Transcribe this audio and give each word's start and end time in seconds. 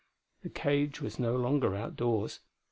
The 0.41 0.49
cage 0.49 0.99
was 0.99 1.19
no 1.19 1.35
longer 1.35 1.75
outdoors. 1.75 2.39